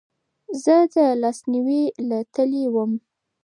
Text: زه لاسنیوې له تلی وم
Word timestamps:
زه 0.63 0.75
لاسنیوې 1.21 1.83
له 2.09 2.19
تلی 2.33 2.63
وم 2.73 2.91